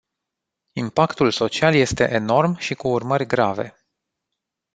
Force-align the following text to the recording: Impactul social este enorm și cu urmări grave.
Impactul 0.71 1.31
social 1.31 1.73
este 1.73 2.09
enorm 2.09 2.57
și 2.57 2.73
cu 2.75 2.87
urmări 2.87 3.25
grave. 3.25 3.75